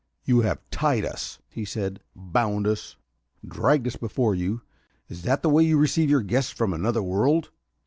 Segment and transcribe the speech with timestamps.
[0.25, 2.95] "You have tied us," he said, "bound us
[3.47, 4.61] dragged us before you.
[5.09, 7.51] Is that the way you receive your guests from another world?"